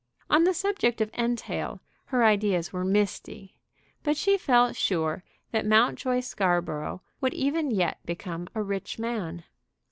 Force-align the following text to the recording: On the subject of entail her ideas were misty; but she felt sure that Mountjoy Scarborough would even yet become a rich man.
On 0.31 0.45
the 0.45 0.53
subject 0.55 0.99
of 0.99 1.13
entail 1.13 1.79
her 2.05 2.23
ideas 2.23 2.73
were 2.73 2.83
misty; 2.83 3.53
but 4.01 4.17
she 4.17 4.35
felt 4.35 4.75
sure 4.75 5.23
that 5.51 5.63
Mountjoy 5.63 6.21
Scarborough 6.21 7.03
would 7.21 7.35
even 7.35 7.69
yet 7.69 7.99
become 8.03 8.49
a 8.55 8.63
rich 8.63 8.97
man. 8.97 9.43